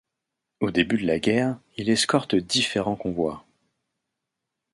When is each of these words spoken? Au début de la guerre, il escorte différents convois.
Au 0.61 0.71
début 0.71 0.97
de 0.97 1.05
la 1.05 1.19
guerre, 1.19 1.59
il 1.77 1.87
escorte 1.91 2.33
différents 2.33 2.95
convois. 2.95 3.45